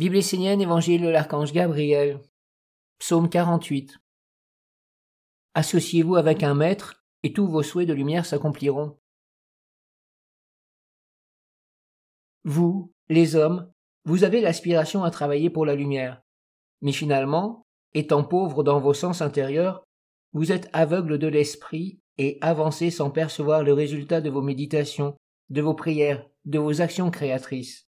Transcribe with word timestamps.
Bible 0.00 0.16
essénienne, 0.16 0.62
Évangile 0.62 1.02
de 1.02 1.10
l'archange 1.10 1.52
Gabriel, 1.52 2.22
Psaume 2.98 3.28
48. 3.28 3.98
Associez-vous 5.52 6.16
avec 6.16 6.42
un 6.42 6.54
maître, 6.54 7.04
et 7.22 7.34
tous 7.34 7.46
vos 7.46 7.62
souhaits 7.62 7.86
de 7.86 7.92
lumière 7.92 8.24
s'accompliront. 8.24 8.98
Vous, 12.44 12.94
les 13.10 13.36
hommes, 13.36 13.70
vous 14.06 14.24
avez 14.24 14.40
l'aspiration 14.40 15.04
à 15.04 15.10
travailler 15.10 15.50
pour 15.50 15.66
la 15.66 15.74
lumière. 15.74 16.22
Mais 16.80 16.92
finalement, 16.92 17.66
étant 17.92 18.24
pauvre 18.24 18.62
dans 18.62 18.80
vos 18.80 18.94
sens 18.94 19.20
intérieurs, 19.20 19.84
vous 20.32 20.50
êtes 20.50 20.70
aveugle 20.72 21.18
de 21.18 21.26
l'esprit 21.26 22.00
et 22.16 22.38
avancez 22.40 22.90
sans 22.90 23.10
percevoir 23.10 23.64
le 23.64 23.74
résultat 23.74 24.22
de 24.22 24.30
vos 24.30 24.40
méditations, 24.40 25.14
de 25.50 25.60
vos 25.60 25.74
prières, 25.74 26.26
de 26.46 26.58
vos 26.58 26.80
actions 26.80 27.10
créatrices. 27.10 27.89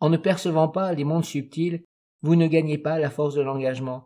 En 0.00 0.10
ne 0.10 0.16
percevant 0.16 0.68
pas 0.68 0.92
les 0.92 1.04
mondes 1.04 1.24
subtils, 1.24 1.84
vous 2.22 2.36
ne 2.36 2.46
gagnez 2.46 2.78
pas 2.78 2.98
la 2.98 3.10
force 3.10 3.34
de 3.34 3.42
l'engagement. 3.42 4.04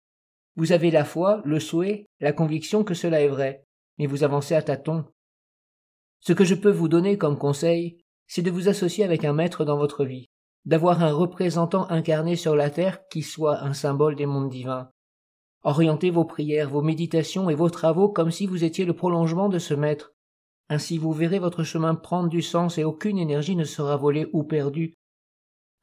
Vous 0.57 0.73
avez 0.73 0.91
la 0.91 1.05
foi, 1.05 1.41
le 1.45 1.61
souhait, 1.61 2.07
la 2.21 2.33
conviction 2.33 2.85
que 2.85 2.95
cela 2.95 3.23
est 3.23 3.29
vrai, 3.29 3.65
mais 3.99 4.07
vous 4.07 4.25
avancez 4.25 4.55
à 4.55 4.63
tâtons. 4.63 5.05
Ce 6.21 6.33
que 6.33 6.45
je 6.45 6.55
peux 6.55 6.71
vous 6.71 6.89
donner 6.89 7.19
comme 7.19 7.39
conseil, 7.39 7.99
c'est 8.27 8.43
de 8.43 8.51
vous 8.51 8.69
associer 8.69 9.05
avec 9.05 9.25
un 9.25 9.33
maître 9.33 9.65
dans 9.65 9.77
votre 9.77 10.05
vie, 10.05 10.27
d'avoir 10.65 11.03
un 11.03 11.13
représentant 11.13 11.91
incarné 11.91 12.37
sur 12.37 12.55
la 12.55 12.71
terre 12.71 13.01
qui 13.09 13.23
soit 13.23 13.63
un 13.63 13.73
symbole 13.73 14.15
des 14.15 14.27
mondes 14.27 14.51
divins. 14.51 14.91
Orientez 15.65 16.11
vos 16.11 16.25
prières, 16.25 16.69
vos 16.69 16.83
méditations 16.83 17.49
et 17.49 17.55
vos 17.55 17.71
travaux 17.71 18.09
comme 18.09 18.31
si 18.31 18.47
vous 18.47 18.65
étiez 18.65 18.85
le 18.85 18.95
prolongement 18.95 19.49
de 19.49 19.59
ce 19.59 19.75
maître. 19.75 20.13
Ainsi 20.69 20.99
vous 20.99 21.13
verrez 21.13 21.39
votre 21.39 21.65
chemin 21.65 21.95
prendre 21.95 22.29
du 22.29 22.43
sens 22.43 22.79
et 22.79 22.85
aucune 22.85 23.19
énergie 23.19 23.57
ne 23.57 23.65
sera 23.65 23.97
volée 23.97 24.29
ou 24.33 24.45
perdue, 24.45 24.95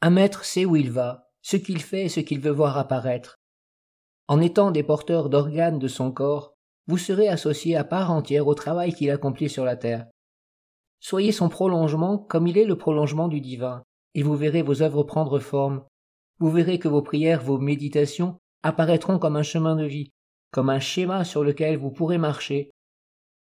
un 0.02 0.10
maître 0.10 0.46
sait 0.46 0.66
où 0.66 0.76
il 0.76 0.92
va, 0.92 1.30
ce 1.42 1.58
qu'il 1.58 1.82
fait 1.82 2.06
et 2.06 2.10
ce 2.10 2.20
qu'il 2.20 2.40
veut 2.40 2.52
voir 2.52 2.78
apparaître. 2.78 3.36
En 4.28 4.40
étant 4.42 4.72
des 4.72 4.84
porteurs 4.84 5.30
d'organes 5.30 5.80
de 5.80 5.88
son 5.88 6.12
corps, 6.12 6.54
vous 6.88 6.98
serez 6.98 7.28
associés 7.28 7.76
à 7.76 7.84
part 7.84 8.12
entière 8.12 8.48
au 8.48 8.56
travail 8.56 8.94
qu'il 8.94 9.12
accomplit 9.12 9.50
sur 9.50 9.66
la 9.66 9.76
terre. 9.76 10.08
Soyez 11.00 11.32
son 11.32 11.50
prolongement 11.50 12.18
comme 12.18 12.48
il 12.48 12.58
est 12.58 12.66
le 12.66 12.78
prolongement 12.78 13.28
du 13.28 13.42
divin, 13.42 13.84
et 14.16 14.24
vous 14.24 14.36
verrez 14.36 14.62
vos 14.62 14.82
œuvres 14.82 15.04
prendre 15.04 15.40
forme. 15.40 15.84
Vous 16.40 16.50
verrez 16.50 16.80
que 16.80 16.88
vos 16.88 17.02
prières, 17.02 17.44
vos 17.44 17.58
méditations 17.58 18.38
apparaîtront 18.64 19.20
comme 19.20 19.36
un 19.36 19.44
chemin 19.44 19.76
de 19.76 19.86
vie, 19.86 20.12
comme 20.52 20.70
un 20.70 20.80
schéma 20.80 21.26
sur 21.26 21.44
lequel 21.44 21.78
vous 21.78 21.92
pourrez 21.92 22.18
marcher, 22.18 22.72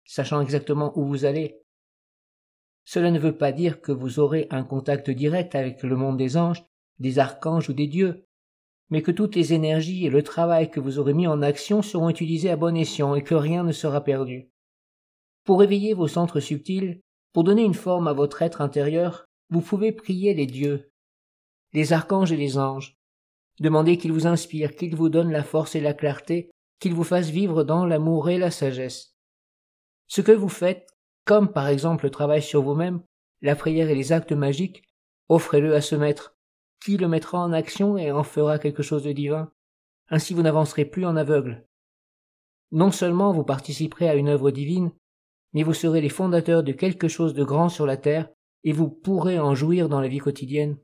sachant 0.05 0.41
exactement 0.41 0.97
où 0.97 1.05
vous 1.05 1.25
allez, 1.25 1.61
cela 2.87 3.11
ne 3.11 3.19
veut 3.19 3.35
pas 3.35 3.51
dire 3.51 3.81
que 3.81 3.91
vous 3.91 4.19
aurez 4.19 4.47
un 4.49 4.63
contact 4.63 5.09
direct 5.09 5.55
avec 5.55 5.83
le 5.83 5.97
monde 5.97 6.15
des 6.15 6.37
anges, 6.37 6.63
des 6.99 7.19
archanges 7.19 7.67
ou 7.67 7.73
des 7.73 7.87
dieux, 7.87 8.25
mais 8.89 9.01
que 9.01 9.11
toutes 9.11 9.35
les 9.35 9.51
énergies 9.51 10.05
et 10.05 10.09
le 10.09 10.23
travail 10.23 10.71
que 10.71 10.79
vous 10.79 10.97
aurez 10.97 11.13
mis 11.13 11.27
en 11.27 11.41
action 11.41 11.81
seront 11.81 12.09
utilisés 12.09 12.49
à 12.49 12.55
bon 12.55 12.77
escient 12.77 13.13
et 13.13 13.25
que 13.25 13.35
rien 13.35 13.65
ne 13.65 13.73
sera 13.73 13.99
perdu. 14.05 14.53
Pour 15.43 15.61
éveiller 15.63 15.93
vos 15.93 16.07
centres 16.07 16.39
subtils, 16.39 17.01
pour 17.33 17.43
donner 17.43 17.63
une 17.63 17.73
forme 17.73 18.07
à 18.07 18.13
votre 18.13 18.41
être 18.41 18.61
intérieur, 18.61 19.25
vous 19.49 19.59
pouvez 19.59 19.91
prier 19.91 20.33
les 20.33 20.47
dieux, 20.47 20.89
les 21.73 21.91
archanges 21.91 22.31
et 22.31 22.37
les 22.37 22.57
anges. 22.57 22.95
Demandez 23.59 23.97
qu'ils 23.97 24.13
vous 24.13 24.27
inspirent, 24.27 24.77
qu'ils 24.77 24.95
vous 24.95 25.09
donnent 25.09 25.33
la 25.33 25.43
force 25.43 25.75
et 25.75 25.81
la 25.81 25.93
clarté, 25.93 26.51
qu'ils 26.79 26.93
vous 26.93 27.03
fassent 27.03 27.31
vivre 27.31 27.65
dans 27.65 27.85
l'amour 27.85 28.29
et 28.29 28.37
la 28.37 28.49
sagesse. 28.49 29.13
Ce 30.07 30.21
que 30.21 30.31
vous 30.31 30.47
faites 30.47 30.87
comme 31.27 31.51
par 31.51 31.67
exemple 31.67 32.05
le 32.05 32.09
travail 32.09 32.41
sur 32.41 32.61
vous-même, 32.63 33.01
la 33.41 33.55
prière 33.55 33.89
et 33.89 33.95
les 33.95 34.13
actes 34.13 34.31
magiques, 34.31 34.83
offrez-le 35.27 35.75
à 35.75 35.81
ce 35.81 35.95
maître, 35.95 36.37
qui 36.83 36.95
le 36.95 37.09
mettra 37.09 37.39
en 37.39 37.51
action 37.51 37.97
et 37.97 38.13
en 38.13 38.23
fera 38.23 38.59
quelque 38.59 38.81
chose 38.81 39.03
de 39.03 39.11
divin? 39.11 39.51
Ainsi 40.09 40.33
vous 40.33 40.41
n'avancerez 40.41 40.85
plus 40.85 41.05
en 41.05 41.17
aveugle. 41.17 41.67
Non 42.71 42.91
seulement 42.91 43.33
vous 43.33 43.43
participerez 43.43 44.07
à 44.07 44.15
une 44.15 44.29
œuvre 44.29 44.51
divine, 44.51 44.91
mais 45.51 45.63
vous 45.63 45.73
serez 45.73 45.99
les 45.99 46.07
fondateurs 46.07 46.63
de 46.63 46.71
quelque 46.71 47.09
chose 47.09 47.33
de 47.33 47.43
grand 47.43 47.67
sur 47.67 47.85
la 47.85 47.97
terre, 47.97 48.29
et 48.63 48.71
vous 48.71 48.89
pourrez 48.89 49.37
en 49.37 49.53
jouir 49.53 49.89
dans 49.89 49.99
la 49.99 50.07
vie 50.07 50.19
quotidienne. 50.19 50.77